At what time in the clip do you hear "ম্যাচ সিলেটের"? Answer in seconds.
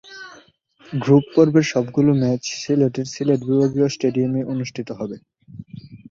2.21-3.07